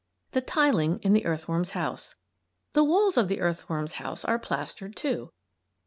THE 0.31 0.41
TILING 0.41 0.97
IN 1.03 1.13
THE 1.13 1.27
EARTHWORM'S 1.27 1.73
HOUSE 1.73 2.15
The 2.73 2.83
walls 2.83 3.17
of 3.17 3.27
the 3.27 3.39
earthworm's 3.39 3.93
house 4.01 4.25
are 4.25 4.39
plastered, 4.39 4.95
too. 4.95 5.31